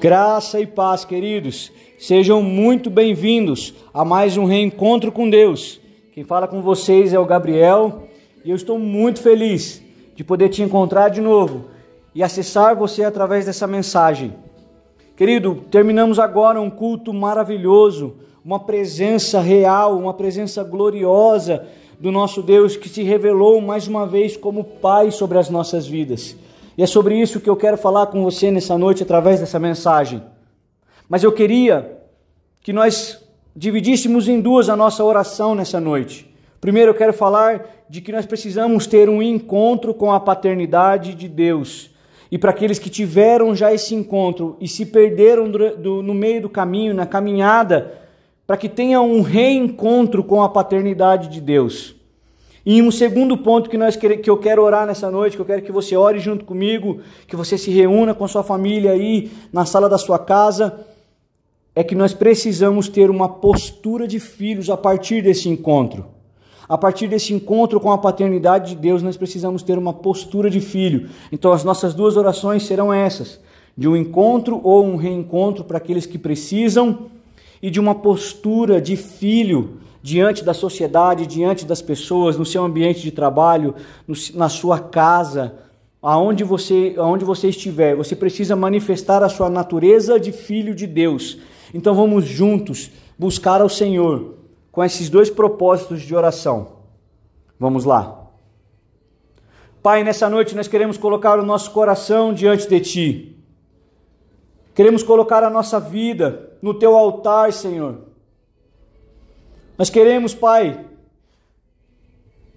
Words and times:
Graça 0.00 0.60
e 0.60 0.66
paz, 0.66 1.04
queridos. 1.06 1.72
Sejam 1.98 2.42
muito 2.42 2.90
bem-vindos 2.90 3.74
a 3.94 4.04
mais 4.04 4.36
um 4.36 4.44
reencontro 4.44 5.10
com 5.10 5.30
Deus. 5.30 5.80
Quem 6.12 6.24
fala 6.24 6.46
com 6.46 6.60
vocês 6.60 7.14
é 7.14 7.18
o 7.18 7.24
Gabriel 7.24 8.09
e 8.44 8.50
eu 8.50 8.56
estou 8.56 8.78
muito 8.78 9.20
feliz 9.20 9.82
de 10.14 10.24
poder 10.24 10.48
te 10.48 10.62
encontrar 10.62 11.08
de 11.08 11.20
novo 11.20 11.66
e 12.14 12.22
acessar 12.22 12.74
você 12.74 13.04
através 13.04 13.46
dessa 13.46 13.66
mensagem. 13.66 14.34
Querido, 15.16 15.56
terminamos 15.70 16.18
agora 16.18 16.60
um 16.60 16.70
culto 16.70 17.12
maravilhoso, 17.12 18.16
uma 18.44 18.58
presença 18.58 19.40
real, 19.40 19.98
uma 19.98 20.14
presença 20.14 20.64
gloriosa 20.64 21.66
do 21.98 22.10
nosso 22.10 22.42
Deus 22.42 22.76
que 22.76 22.88
se 22.88 23.02
revelou 23.02 23.60
mais 23.60 23.86
uma 23.86 24.06
vez 24.06 24.36
como 24.36 24.64
Pai 24.64 25.10
sobre 25.10 25.36
as 25.36 25.50
nossas 25.50 25.86
vidas. 25.86 26.34
E 26.78 26.82
é 26.82 26.86
sobre 26.86 27.20
isso 27.20 27.40
que 27.40 27.50
eu 27.50 27.56
quero 27.56 27.76
falar 27.76 28.06
com 28.06 28.22
você 28.22 28.50
nessa 28.50 28.78
noite 28.78 29.02
através 29.02 29.40
dessa 29.40 29.58
mensagem. 29.58 30.22
Mas 31.06 31.22
eu 31.22 31.32
queria 31.32 31.98
que 32.62 32.72
nós 32.72 33.22
dividíssemos 33.54 34.28
em 34.28 34.40
duas 34.40 34.70
a 34.70 34.76
nossa 34.76 35.04
oração 35.04 35.54
nessa 35.54 35.78
noite. 35.78 36.29
Primeiro, 36.60 36.90
eu 36.90 36.94
quero 36.94 37.12
falar 37.12 37.84
de 37.88 38.00
que 38.00 38.12
nós 38.12 38.26
precisamos 38.26 38.86
ter 38.86 39.08
um 39.08 39.22
encontro 39.22 39.94
com 39.94 40.12
a 40.12 40.20
paternidade 40.20 41.14
de 41.14 41.26
Deus. 41.26 41.90
E 42.30 42.36
para 42.36 42.50
aqueles 42.50 42.78
que 42.78 42.90
tiveram 42.90 43.54
já 43.56 43.72
esse 43.72 43.94
encontro 43.94 44.56
e 44.60 44.68
se 44.68 44.86
perderam 44.86 45.50
do, 45.50 45.76
do, 45.76 46.02
no 46.02 46.14
meio 46.14 46.42
do 46.42 46.48
caminho, 46.48 46.94
na 46.94 47.06
caminhada, 47.06 47.94
para 48.46 48.56
que 48.56 48.68
tenham 48.68 49.10
um 49.10 49.22
reencontro 49.22 50.22
com 50.22 50.42
a 50.42 50.48
paternidade 50.48 51.28
de 51.28 51.40
Deus. 51.40 51.96
E 52.64 52.82
um 52.82 52.90
segundo 52.90 53.38
ponto 53.38 53.70
que, 53.70 53.78
nós, 53.78 53.96
que 53.96 54.28
eu 54.28 54.36
quero 54.36 54.62
orar 54.62 54.86
nessa 54.86 55.10
noite, 55.10 55.34
que 55.34 55.42
eu 55.42 55.46
quero 55.46 55.62
que 55.62 55.72
você 55.72 55.96
ore 55.96 56.20
junto 56.20 56.44
comigo, 56.44 57.00
que 57.26 57.34
você 57.34 57.56
se 57.56 57.70
reúna 57.70 58.14
com 58.14 58.28
sua 58.28 58.42
família 58.42 58.92
aí 58.92 59.30
na 59.50 59.64
sala 59.64 59.88
da 59.88 59.96
sua 59.96 60.18
casa, 60.18 60.86
é 61.74 61.82
que 61.82 61.94
nós 61.94 62.12
precisamos 62.12 62.88
ter 62.88 63.08
uma 63.08 63.28
postura 63.28 64.06
de 64.06 64.20
filhos 64.20 64.68
a 64.68 64.76
partir 64.76 65.22
desse 65.22 65.48
encontro. 65.48 66.19
A 66.70 66.78
partir 66.78 67.08
desse 67.08 67.34
encontro 67.34 67.80
com 67.80 67.90
a 67.90 67.98
paternidade 67.98 68.76
de 68.76 68.80
Deus, 68.80 69.02
nós 69.02 69.16
precisamos 69.16 69.60
ter 69.60 69.76
uma 69.76 69.92
postura 69.92 70.48
de 70.48 70.60
filho. 70.60 71.10
Então, 71.32 71.50
as 71.50 71.64
nossas 71.64 71.94
duas 71.94 72.16
orações 72.16 72.62
serão 72.62 72.92
essas: 72.92 73.40
de 73.76 73.88
um 73.88 73.96
encontro 73.96 74.60
ou 74.62 74.86
um 74.86 74.94
reencontro 74.94 75.64
para 75.64 75.78
aqueles 75.78 76.06
que 76.06 76.16
precisam, 76.16 77.06
e 77.60 77.72
de 77.72 77.80
uma 77.80 77.92
postura 77.92 78.80
de 78.80 78.94
filho 78.94 79.80
diante 80.00 80.44
da 80.44 80.54
sociedade, 80.54 81.26
diante 81.26 81.66
das 81.66 81.82
pessoas, 81.82 82.36
no 82.36 82.46
seu 82.46 82.62
ambiente 82.62 83.00
de 83.00 83.10
trabalho, 83.10 83.74
no, 84.06 84.14
na 84.34 84.48
sua 84.48 84.78
casa, 84.78 85.56
aonde 86.00 86.44
você, 86.44 86.94
aonde 86.96 87.24
você 87.24 87.48
estiver, 87.48 87.96
você 87.96 88.14
precisa 88.14 88.54
manifestar 88.54 89.24
a 89.24 89.28
sua 89.28 89.50
natureza 89.50 90.20
de 90.20 90.30
filho 90.30 90.72
de 90.72 90.86
Deus. 90.86 91.36
Então 91.74 91.96
vamos 91.96 92.26
juntos 92.26 92.92
buscar 93.18 93.60
ao 93.60 93.68
Senhor 93.68 94.38
com 94.70 94.84
esses 94.84 95.08
dois 95.08 95.30
propósitos 95.30 96.02
de 96.02 96.14
oração. 96.14 96.80
Vamos 97.58 97.84
lá. 97.84 98.28
Pai, 99.82 100.04
nessa 100.04 100.28
noite 100.28 100.54
nós 100.54 100.68
queremos 100.68 100.98
colocar 100.98 101.38
o 101.38 101.44
nosso 101.44 101.70
coração 101.70 102.32
diante 102.34 102.68
de 102.68 102.80
Ti. 102.80 103.36
Queremos 104.74 105.02
colocar 105.02 105.42
a 105.42 105.50
nossa 105.50 105.80
vida 105.80 106.52
no 106.60 106.74
Teu 106.74 106.96
altar, 106.96 107.52
Senhor. 107.52 107.98
Nós 109.76 109.88
queremos, 109.88 110.34
Pai, 110.34 110.84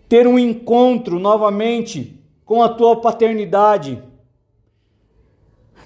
ter 0.10 0.28
um 0.28 0.38
encontro 0.38 1.18
novamente 1.18 2.22
com 2.46 2.62
a 2.62 2.70
tua 2.70 3.00
paternidade. 3.00 4.04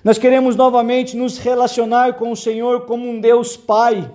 Nós 0.03 0.17
queremos 0.17 0.55
novamente 0.55 1.15
nos 1.15 1.37
relacionar 1.37 2.15
com 2.15 2.31
o 2.31 2.35
Senhor 2.35 2.81
como 2.81 3.07
um 3.07 3.19
Deus 3.21 3.55
Pai. 3.55 4.11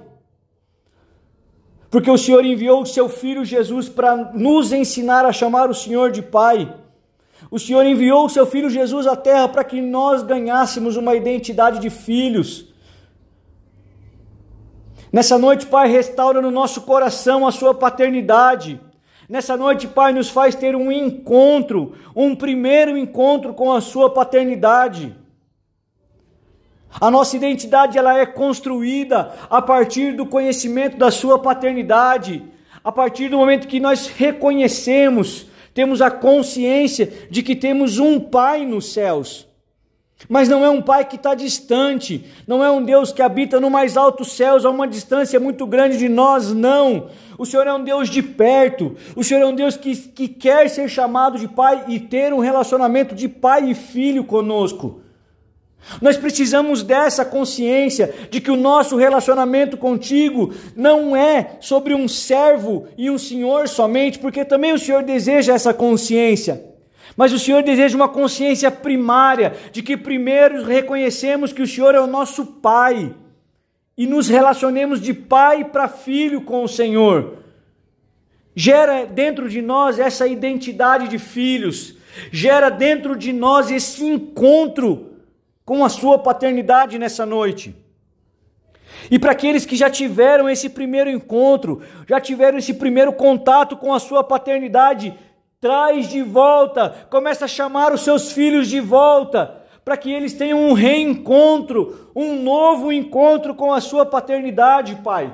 Porque 1.92 2.10
o 2.10 2.16
Senhor 2.16 2.42
enviou 2.42 2.80
o 2.80 2.86
seu 2.86 3.06
filho 3.06 3.44
Jesus 3.44 3.86
para 3.86 4.16
nos 4.32 4.72
ensinar 4.72 5.26
a 5.26 5.32
chamar 5.32 5.68
o 5.68 5.74
Senhor 5.74 6.10
de 6.10 6.22
Pai. 6.22 6.74
O 7.50 7.58
Senhor 7.58 7.84
enviou 7.84 8.24
o 8.24 8.30
seu 8.30 8.46
filho 8.46 8.70
Jesus 8.70 9.06
à 9.06 9.14
terra 9.14 9.46
para 9.46 9.62
que 9.62 9.78
nós 9.82 10.22
ganhássemos 10.22 10.96
uma 10.96 11.14
identidade 11.14 11.78
de 11.78 11.90
filhos. 11.90 12.66
Nessa 15.12 15.36
noite, 15.36 15.66
Pai, 15.66 15.86
restaura 15.86 16.40
no 16.40 16.50
nosso 16.50 16.80
coração 16.80 17.46
a 17.46 17.52
sua 17.52 17.74
paternidade. 17.74 18.80
Nessa 19.28 19.54
noite, 19.54 19.86
Pai, 19.86 20.14
nos 20.14 20.30
faz 20.30 20.54
ter 20.54 20.74
um 20.74 20.90
encontro, 20.90 21.92
um 22.16 22.34
primeiro 22.34 22.96
encontro 22.96 23.52
com 23.52 23.70
a 23.70 23.82
sua 23.82 24.08
paternidade. 24.08 25.14
A 27.00 27.10
nossa 27.10 27.36
identidade 27.36 27.98
ela 27.98 28.18
é 28.18 28.26
construída 28.26 29.32
a 29.48 29.62
partir 29.62 30.14
do 30.14 30.26
conhecimento 30.26 30.96
da 30.96 31.10
sua 31.10 31.38
paternidade, 31.38 32.44
a 32.84 32.92
partir 32.92 33.28
do 33.28 33.38
momento 33.38 33.68
que 33.68 33.80
nós 33.80 34.06
reconhecemos, 34.06 35.46
temos 35.72 36.02
a 36.02 36.10
consciência 36.10 37.12
de 37.30 37.42
que 37.42 37.56
temos 37.56 37.98
um 37.98 38.20
Pai 38.20 38.66
nos 38.66 38.92
céus. 38.92 39.48
Mas 40.28 40.48
não 40.48 40.64
é 40.64 40.70
um 40.70 40.82
Pai 40.82 41.04
que 41.04 41.16
está 41.16 41.34
distante, 41.34 42.24
não 42.46 42.62
é 42.64 42.70
um 42.70 42.82
Deus 42.82 43.12
que 43.12 43.22
habita 43.22 43.58
no 43.58 43.70
mais 43.70 43.96
altos 43.96 44.32
céus, 44.32 44.64
a 44.64 44.70
uma 44.70 44.86
distância 44.86 45.40
muito 45.40 45.66
grande 45.66 45.98
de 45.98 46.08
nós, 46.08 46.52
não. 46.52 47.08
O 47.38 47.46
Senhor 47.46 47.66
é 47.66 47.72
um 47.72 47.82
Deus 47.82 48.08
de 48.08 48.22
perto, 48.22 48.94
o 49.16 49.24
Senhor 49.24 49.40
é 49.40 49.46
um 49.46 49.54
Deus 49.54 49.76
que, 49.76 49.96
que 49.96 50.28
quer 50.28 50.68
ser 50.68 50.88
chamado 50.88 51.38
de 51.38 51.48
Pai 51.48 51.84
e 51.88 51.98
ter 51.98 52.32
um 52.32 52.38
relacionamento 52.38 53.14
de 53.14 53.28
pai 53.28 53.70
e 53.70 53.74
filho 53.74 54.24
conosco. 54.24 55.01
Nós 56.00 56.16
precisamos 56.16 56.82
dessa 56.82 57.24
consciência 57.24 58.14
de 58.30 58.40
que 58.40 58.50
o 58.50 58.56
nosso 58.56 58.96
relacionamento 58.96 59.76
contigo 59.76 60.54
não 60.76 61.16
é 61.16 61.56
sobre 61.60 61.94
um 61.94 62.06
servo 62.08 62.86
e 62.96 63.10
um 63.10 63.18
senhor 63.18 63.68
somente, 63.68 64.18
porque 64.18 64.44
também 64.44 64.72
o 64.72 64.78
Senhor 64.78 65.02
deseja 65.02 65.54
essa 65.54 65.74
consciência. 65.74 66.64
Mas 67.16 67.32
o 67.32 67.38
Senhor 67.38 67.62
deseja 67.62 67.96
uma 67.96 68.08
consciência 68.08 68.70
primária 68.70 69.54
de 69.70 69.82
que 69.82 69.96
primeiro 69.96 70.64
reconhecemos 70.64 71.52
que 71.52 71.62
o 71.62 71.66
Senhor 71.66 71.94
é 71.94 72.00
o 72.00 72.06
nosso 72.06 72.46
Pai 72.46 73.14
e 73.96 74.06
nos 74.06 74.28
relacionemos 74.28 75.00
de 75.00 75.12
pai 75.12 75.64
para 75.64 75.88
filho 75.88 76.40
com 76.40 76.64
o 76.64 76.68
Senhor. 76.68 77.38
Gera 78.54 79.04
dentro 79.04 79.48
de 79.48 79.60
nós 79.60 79.98
essa 79.98 80.26
identidade 80.26 81.08
de 81.08 81.18
filhos, 81.18 81.94
gera 82.30 82.70
dentro 82.70 83.16
de 83.16 83.32
nós 83.32 83.70
esse 83.70 84.04
encontro 84.04 85.11
com 85.64 85.84
a 85.84 85.88
sua 85.88 86.18
paternidade 86.18 86.98
nessa 86.98 87.24
noite. 87.24 87.74
E 89.10 89.18
para 89.18 89.32
aqueles 89.32 89.66
que 89.66 89.76
já 89.76 89.90
tiveram 89.90 90.48
esse 90.48 90.68
primeiro 90.68 91.10
encontro, 91.10 91.82
já 92.08 92.20
tiveram 92.20 92.58
esse 92.58 92.74
primeiro 92.74 93.12
contato 93.12 93.76
com 93.76 93.92
a 93.92 93.98
sua 93.98 94.22
paternidade, 94.22 95.14
traz 95.60 96.08
de 96.08 96.22
volta, 96.22 97.06
começa 97.10 97.44
a 97.44 97.48
chamar 97.48 97.92
os 97.92 98.02
seus 98.02 98.32
filhos 98.32 98.68
de 98.68 98.80
volta, 98.80 99.62
para 99.84 99.96
que 99.96 100.12
eles 100.12 100.32
tenham 100.32 100.62
um 100.62 100.72
reencontro, 100.72 102.10
um 102.14 102.40
novo 102.42 102.92
encontro 102.92 103.54
com 103.54 103.72
a 103.72 103.80
sua 103.80 104.06
paternidade, 104.06 104.96
Pai. 104.96 105.32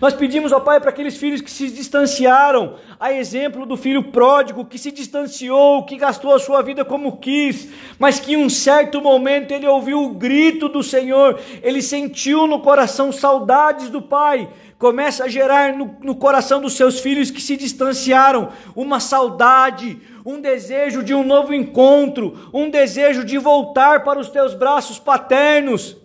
Nós 0.00 0.14
pedimos 0.14 0.52
ao 0.52 0.60
Pai 0.60 0.80
para 0.80 0.90
aqueles 0.90 1.16
filhos 1.16 1.40
que 1.40 1.50
se 1.50 1.70
distanciaram, 1.70 2.76
a 3.00 3.12
exemplo 3.12 3.64
do 3.64 3.76
filho 3.76 4.04
pródigo 4.04 4.64
que 4.64 4.78
se 4.78 4.92
distanciou, 4.92 5.84
que 5.84 5.96
gastou 5.96 6.34
a 6.34 6.38
sua 6.38 6.62
vida 6.62 6.84
como 6.84 7.16
quis, 7.18 7.68
mas 7.98 8.20
que 8.20 8.34
em 8.34 8.36
um 8.36 8.50
certo 8.50 9.00
momento 9.00 9.52
ele 9.52 9.66
ouviu 9.66 10.02
o 10.02 10.14
grito 10.14 10.68
do 10.68 10.82
Senhor, 10.82 11.40
ele 11.62 11.80
sentiu 11.80 12.46
no 12.46 12.60
coração 12.60 13.10
saudades 13.10 13.88
do 13.88 14.02
Pai, 14.02 14.48
começa 14.78 15.24
a 15.24 15.28
gerar 15.28 15.72
no, 15.72 15.96
no 16.00 16.14
coração 16.14 16.60
dos 16.60 16.74
seus 16.74 17.00
filhos 17.00 17.30
que 17.30 17.40
se 17.40 17.56
distanciaram 17.56 18.50
uma 18.76 19.00
saudade, 19.00 20.00
um 20.24 20.40
desejo 20.40 21.02
de 21.02 21.14
um 21.14 21.24
novo 21.24 21.54
encontro, 21.54 22.50
um 22.52 22.70
desejo 22.70 23.24
de 23.24 23.38
voltar 23.38 24.04
para 24.04 24.20
os 24.20 24.28
teus 24.28 24.54
braços 24.54 24.98
paternos. 24.98 25.96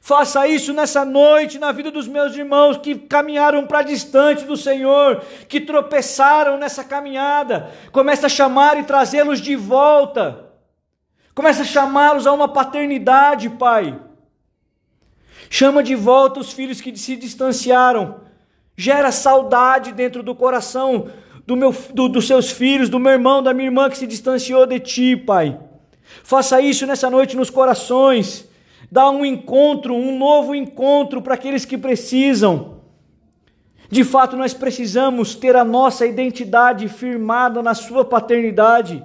Faça 0.00 0.46
isso 0.46 0.72
nessa 0.72 1.04
noite 1.04 1.58
na 1.58 1.72
vida 1.72 1.90
dos 1.90 2.06
meus 2.06 2.36
irmãos 2.36 2.76
que 2.76 2.94
caminharam 2.94 3.66
para 3.66 3.82
distante 3.82 4.44
do 4.44 4.56
Senhor, 4.56 5.22
que 5.48 5.60
tropeçaram 5.60 6.58
nessa 6.58 6.84
caminhada. 6.84 7.70
Comece 7.90 8.26
a 8.26 8.28
chamar 8.28 8.78
e 8.78 8.84
trazê-los 8.84 9.40
de 9.40 9.56
volta. 9.56 10.50
Comece 11.34 11.62
a 11.62 11.64
chamá-los 11.64 12.26
a 12.26 12.32
uma 12.32 12.48
paternidade, 12.48 13.48
Pai. 13.50 13.98
Chama 15.48 15.82
de 15.82 15.94
volta 15.94 16.40
os 16.40 16.52
filhos 16.52 16.80
que 16.80 16.96
se 16.96 17.16
distanciaram. 17.16 18.20
Gera 18.76 19.10
saudade 19.10 19.92
dentro 19.92 20.22
do 20.22 20.34
coração 20.34 21.10
do 21.46 21.56
meu, 21.56 21.74
do, 21.92 22.08
dos 22.08 22.26
seus 22.26 22.50
filhos, 22.50 22.88
do 22.88 22.98
meu 22.98 23.12
irmão, 23.12 23.42
da 23.42 23.52
minha 23.52 23.68
irmã 23.68 23.88
que 23.88 23.98
se 23.98 24.06
distanciou 24.06 24.66
de 24.66 24.80
ti, 24.80 25.16
Pai. 25.16 25.58
Faça 26.22 26.60
isso 26.60 26.86
nessa 26.86 27.10
noite 27.10 27.36
nos 27.36 27.50
corações. 27.50 28.48
Dá 28.90 29.10
um 29.10 29.24
encontro, 29.24 29.94
um 29.94 30.16
novo 30.18 30.54
encontro 30.54 31.20
para 31.22 31.34
aqueles 31.34 31.64
que 31.64 31.78
precisam. 31.78 32.74
De 33.90 34.02
fato, 34.02 34.36
nós 34.36 34.54
precisamos 34.54 35.34
ter 35.34 35.54
a 35.56 35.64
nossa 35.64 36.06
identidade 36.06 36.88
firmada 36.88 37.62
na 37.62 37.74
Sua 37.74 38.04
paternidade. 38.04 39.04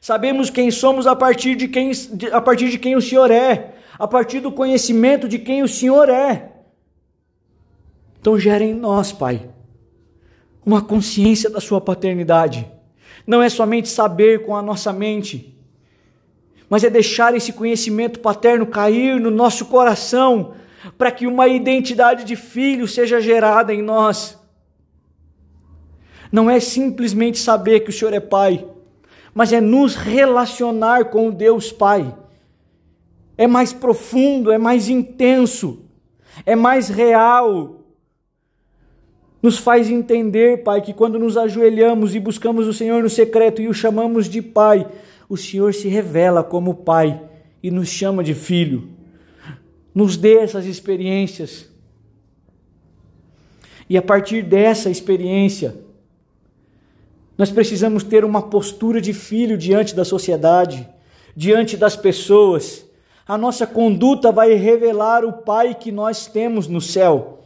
Sabemos 0.00 0.50
quem 0.50 0.70
somos 0.70 1.06
a 1.06 1.16
partir 1.16 1.54
de 1.54 1.68
quem, 1.68 1.90
a 2.32 2.40
partir 2.40 2.70
de 2.70 2.78
quem 2.78 2.96
o 2.96 3.02
Senhor 3.02 3.30
é, 3.30 3.74
a 3.98 4.06
partir 4.06 4.40
do 4.40 4.52
conhecimento 4.52 5.28
de 5.28 5.38
quem 5.38 5.62
o 5.62 5.68
Senhor 5.68 6.08
é. 6.08 6.52
Então, 8.20 8.38
gere 8.38 8.64
em 8.64 8.74
nós, 8.74 9.12
Pai, 9.12 9.50
uma 10.64 10.80
consciência 10.80 11.50
da 11.50 11.60
Sua 11.60 11.80
paternidade. 11.80 12.66
Não 13.26 13.42
é 13.42 13.48
somente 13.48 13.88
saber 13.88 14.44
com 14.44 14.56
a 14.56 14.62
nossa 14.62 14.92
mente, 14.92 15.53
mas 16.74 16.82
é 16.82 16.90
deixar 16.90 17.36
esse 17.36 17.52
conhecimento 17.52 18.18
paterno 18.18 18.66
cair 18.66 19.20
no 19.20 19.30
nosso 19.30 19.66
coração, 19.66 20.54
para 20.98 21.12
que 21.12 21.24
uma 21.24 21.46
identidade 21.46 22.24
de 22.24 22.34
filho 22.34 22.88
seja 22.88 23.20
gerada 23.20 23.72
em 23.72 23.80
nós. 23.80 24.36
Não 26.32 26.50
é 26.50 26.58
simplesmente 26.58 27.38
saber 27.38 27.78
que 27.78 27.90
o 27.90 27.92
Senhor 27.92 28.12
é 28.12 28.18
Pai, 28.18 28.66
mas 29.32 29.52
é 29.52 29.60
nos 29.60 29.94
relacionar 29.94 31.10
com 31.10 31.28
o 31.28 31.32
Deus 31.32 31.70
Pai. 31.70 32.12
É 33.38 33.46
mais 33.46 33.72
profundo, 33.72 34.50
é 34.50 34.58
mais 34.58 34.88
intenso, 34.88 35.84
é 36.44 36.56
mais 36.56 36.88
real. 36.88 37.84
Nos 39.40 39.58
faz 39.58 39.88
entender, 39.88 40.64
Pai, 40.64 40.80
que 40.80 40.92
quando 40.92 41.20
nos 41.20 41.36
ajoelhamos 41.36 42.16
e 42.16 42.18
buscamos 42.18 42.66
o 42.66 42.72
Senhor 42.72 43.00
no 43.00 43.08
secreto 43.08 43.62
e 43.62 43.68
o 43.68 43.72
chamamos 43.72 44.28
de 44.28 44.42
Pai, 44.42 44.88
o 45.28 45.36
Senhor 45.36 45.72
se 45.74 45.88
revela 45.88 46.42
como 46.42 46.74
Pai 46.74 47.20
e 47.62 47.70
nos 47.70 47.88
chama 47.88 48.22
de 48.22 48.34
filho. 48.34 48.90
Nos 49.94 50.16
dê 50.16 50.38
essas 50.38 50.66
experiências. 50.66 51.68
E 53.88 53.96
a 53.96 54.02
partir 54.02 54.42
dessa 54.42 54.90
experiência, 54.90 55.76
nós 57.36 57.50
precisamos 57.50 58.04
ter 58.04 58.24
uma 58.24 58.42
postura 58.42 59.00
de 59.00 59.12
filho 59.12 59.58
diante 59.58 59.94
da 59.94 60.04
sociedade, 60.04 60.88
diante 61.34 61.76
das 61.76 61.96
pessoas. 61.96 62.84
A 63.26 63.36
nossa 63.36 63.66
conduta 63.66 64.30
vai 64.30 64.54
revelar 64.54 65.24
o 65.24 65.32
Pai 65.32 65.74
que 65.74 65.90
nós 65.90 66.26
temos 66.26 66.68
no 66.68 66.80
céu. 66.80 67.40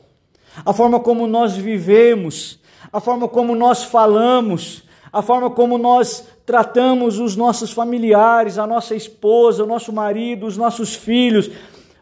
A 0.65 0.73
forma 0.73 1.01
como 1.01 1.27
nós 1.27 1.57
vivemos, 1.57 2.59
a 2.93 3.01
forma 3.01 3.29
como 3.29 3.55
nós 3.55 3.85
falamos, 3.85 4.83
a 5.12 5.22
forma 5.22 5.50
como 5.50 5.78
nós 5.78 6.26
tratamos 6.44 7.19
os 7.19 7.37
nossos 7.37 7.72
familiares, 7.72 8.58
a 8.58 8.66
nossa 8.66 8.94
esposa, 8.94 9.64
o 9.64 9.66
nosso 9.66 9.93
marido, 9.93 10.46
os 10.46 10.56
nossos 10.56 10.94
filhos, 10.94 11.50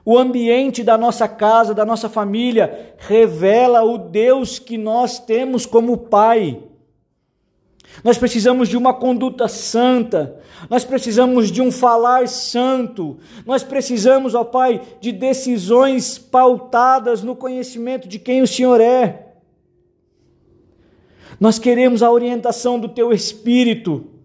o 0.04 0.16
ambiente 0.16 0.84
da 0.84 0.96
nossa 0.96 1.26
casa, 1.26 1.74
da 1.74 1.84
nossa 1.84 2.08
família, 2.08 2.94
revela 2.98 3.82
o 3.82 3.98
Deus 3.98 4.58
que 4.58 4.78
nós 4.78 5.18
temos 5.18 5.66
como 5.66 5.96
Pai. 5.96 6.60
Nós 8.04 8.18
precisamos 8.18 8.68
de 8.68 8.76
uma 8.76 8.94
conduta 8.94 9.48
santa, 9.48 10.38
nós 10.68 10.84
precisamos 10.84 11.50
de 11.50 11.62
um 11.62 11.72
falar 11.72 12.28
santo, 12.28 13.18
nós 13.44 13.62
precisamos, 13.64 14.34
ó 14.34 14.44
Pai, 14.44 14.80
de 15.00 15.10
decisões 15.12 16.18
pautadas 16.18 17.22
no 17.22 17.34
conhecimento 17.34 18.06
de 18.06 18.18
quem 18.18 18.42
o 18.42 18.46
Senhor 18.46 18.80
é. 18.80 19.25
Nós 21.38 21.58
queremos 21.58 22.02
a 22.02 22.10
orientação 22.10 22.78
do 22.78 22.88
Teu 22.88 23.12
Espírito, 23.12 24.16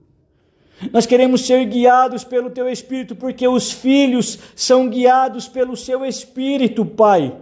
nós 0.92 1.06
queremos 1.06 1.46
ser 1.46 1.64
guiados 1.66 2.24
pelo 2.24 2.50
Teu 2.50 2.68
Espírito, 2.68 3.16
porque 3.16 3.48
os 3.48 3.72
filhos 3.72 4.40
são 4.56 4.90
guiados 4.90 5.48
pelo 5.48 5.78
Seu 5.78 6.04
Espírito, 6.04 6.84
Pai. 6.86 7.36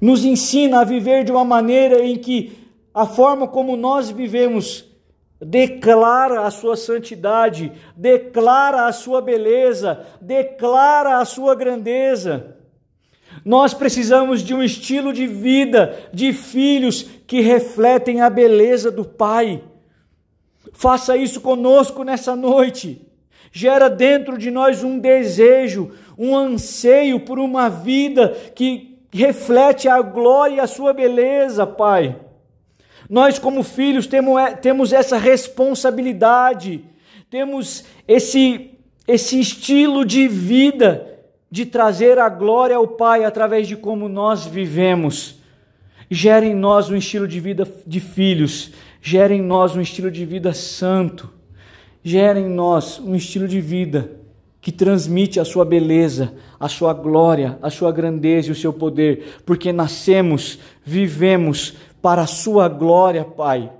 Nos 0.00 0.24
ensina 0.24 0.80
a 0.80 0.84
viver 0.84 1.24
de 1.24 1.32
uma 1.32 1.44
maneira 1.44 2.04
em 2.04 2.16
que 2.16 2.52
a 2.94 3.04
forma 3.04 3.48
como 3.48 3.76
nós 3.76 4.10
vivemos 4.10 4.84
declara 5.40 6.42
a 6.42 6.50
sua 6.50 6.76
santidade, 6.76 7.72
declara 7.96 8.86
a 8.86 8.92
sua 8.92 9.20
beleza, 9.20 10.06
declara 10.20 11.18
a 11.18 11.24
sua 11.24 11.54
grandeza. 11.54 12.57
Nós 13.48 13.72
precisamos 13.72 14.42
de 14.42 14.52
um 14.52 14.62
estilo 14.62 15.10
de 15.10 15.26
vida 15.26 15.98
de 16.12 16.34
filhos 16.34 17.02
que 17.26 17.40
refletem 17.40 18.20
a 18.20 18.28
beleza 18.28 18.90
do 18.90 19.06
Pai. 19.06 19.64
Faça 20.74 21.16
isso 21.16 21.40
conosco 21.40 22.04
nessa 22.04 22.36
noite. 22.36 23.00
Gera 23.50 23.88
dentro 23.88 24.36
de 24.36 24.50
nós 24.50 24.84
um 24.84 24.98
desejo, 24.98 25.92
um 26.18 26.36
anseio 26.36 27.20
por 27.20 27.38
uma 27.38 27.70
vida 27.70 28.36
que 28.54 28.98
reflete 29.10 29.88
a 29.88 30.02
glória 30.02 30.56
e 30.56 30.60
a 30.60 30.66
sua 30.66 30.92
beleza, 30.92 31.66
Pai. 31.66 32.20
Nós, 33.08 33.38
como 33.38 33.62
filhos, 33.62 34.06
temos 34.60 34.92
essa 34.92 35.16
responsabilidade, 35.16 36.84
temos 37.30 37.82
esse, 38.06 38.72
esse 39.06 39.40
estilo 39.40 40.04
de 40.04 40.28
vida 40.28 41.07
de 41.50 41.64
trazer 41.64 42.18
a 42.18 42.28
glória 42.28 42.76
ao 42.76 42.86
Pai 42.86 43.24
através 43.24 43.66
de 43.66 43.76
como 43.76 44.08
nós 44.08 44.46
vivemos. 44.46 45.38
Gera 46.10 46.44
em 46.44 46.54
nós 46.54 46.90
um 46.90 46.96
estilo 46.96 47.28
de 47.28 47.40
vida 47.40 47.66
de 47.86 48.00
filhos, 48.00 48.72
gera 49.00 49.34
em 49.34 49.42
nós 49.42 49.76
um 49.76 49.80
estilo 49.80 50.10
de 50.10 50.24
vida 50.24 50.52
santo, 50.52 51.30
gera 52.02 52.38
em 52.38 52.48
nós 52.48 52.98
um 52.98 53.14
estilo 53.14 53.46
de 53.46 53.60
vida 53.60 54.18
que 54.60 54.72
transmite 54.72 55.38
a 55.38 55.44
sua 55.44 55.64
beleza, 55.64 56.34
a 56.58 56.68
sua 56.68 56.92
glória, 56.92 57.58
a 57.62 57.70
sua 57.70 57.92
grandeza 57.92 58.48
e 58.48 58.52
o 58.52 58.56
seu 58.56 58.72
poder, 58.72 59.40
porque 59.46 59.72
nascemos, 59.72 60.58
vivemos, 60.84 61.74
para 62.02 62.22
a 62.22 62.26
sua 62.26 62.68
glória, 62.68 63.24
Pai. 63.24 63.72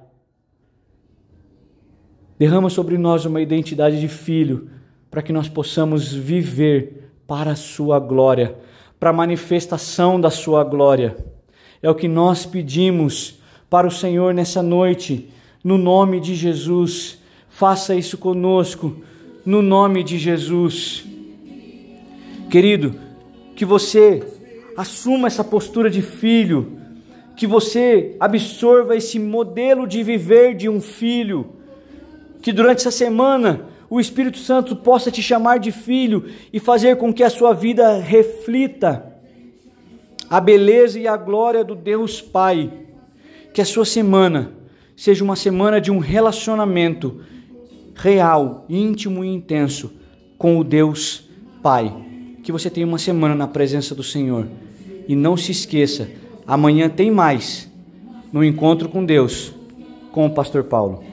Derrama 2.38 2.71
sobre 2.71 2.97
nós 2.97 3.25
uma 3.25 3.41
identidade 3.41 4.00
de 4.00 4.09
filho, 4.09 4.71
para 5.11 5.23
que 5.23 5.32
nós 5.32 5.49
possamos 5.49 6.12
viver 6.12 7.08
para 7.29 7.53
a 7.53 7.57
sua 7.57 8.01
glória, 8.01 8.57
para 8.99 9.11
a 9.11 9.13
manifestação 9.13 10.21
da 10.21 10.31
sua 10.31 10.65
glória. 10.65 11.17
É 11.83 11.89
o 11.89 11.95
que 11.95 12.09
nós 12.09 12.45
pedimos 12.45 13.39
para 13.71 13.87
o 13.87 13.91
Senhor 13.91 14.35
nessa 14.35 14.63
noite, 14.63 15.29
no 15.63 15.79
nome 15.79 16.19
de 16.21 16.35
Jesus. 16.35 17.19
Faça 17.51 17.95
isso 17.95 18.19
conosco, 18.19 18.97
no 19.45 19.62
nome 19.62 20.02
de 20.02 20.19
Jesus. 20.19 21.05
Querido, 22.50 22.95
que 23.55 23.64
você 23.64 24.26
assuma 24.76 25.29
essa 25.29 25.45
postura 25.45 25.91
de 25.91 26.02
filho 26.02 26.79
que 27.38 27.47
você 27.47 28.17
absorva 28.19 28.97
esse 28.97 29.17
modelo 29.17 29.87
de 29.87 30.02
viver 30.02 30.57
de 30.57 30.69
um 30.69 30.81
filho, 30.81 31.47
que 32.43 32.52
durante 32.52 32.79
essa 32.79 32.91
semana 32.91 33.67
o 33.90 34.00
Espírito 34.00 34.38
Santo 34.38 34.76
possa 34.76 35.11
te 35.11 35.23
chamar 35.23 35.59
de 35.59 35.73
filho 35.73 36.25
e 36.52 36.61
fazer 36.61 36.97
com 36.97 37.12
que 37.12 37.23
a 37.23 37.30
sua 37.30 37.52
vida 37.54 37.99
reflita 37.99 39.14
a 40.28 40.40
beleza 40.40 40.99
e 40.99 41.09
a 41.09 41.16
glória 41.16 41.64
do 41.64 41.75
Deus 41.75 42.21
Pai. 42.21 42.71
Que 43.52 43.61
a 43.61 43.64
sua 43.64 43.85
semana 43.85 44.52
seja 44.97 45.25
uma 45.25 45.37
semana 45.37 45.80
de 45.80 45.90
um 45.90 45.99
relacionamento 45.99 47.23
real, 47.95 48.66
íntimo 48.68 49.25
e 49.25 49.28
intenso 49.28 49.92
com 50.37 50.59
o 50.59 50.64
Deus 50.64 51.28
Pai. 51.62 51.95
Que 52.42 52.52
você 52.52 52.68
tenha 52.68 52.87
uma 52.87 52.99
semana 52.99 53.35
na 53.35 53.49
presença 53.49 53.95
do 53.95 54.02
Senhor. 54.02 54.47
E 55.09 55.16
não 55.16 55.37
se 55.37 55.50
esqueça 55.52 56.09
Amanhã 56.49 56.88
tem 56.88 57.11
mais 57.11 57.71
no 58.33 58.42
encontro 58.42 58.88
com 58.88 59.04
Deus 59.04 59.52
com 60.11 60.25
o 60.25 60.30
pastor 60.30 60.64
Paulo. 60.64 61.04